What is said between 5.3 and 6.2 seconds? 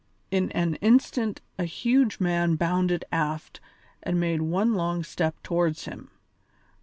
towards him.